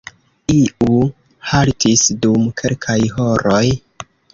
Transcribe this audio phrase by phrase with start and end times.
[0.53, 0.95] Iu
[1.51, 3.67] haltis dum kelkaj horoj.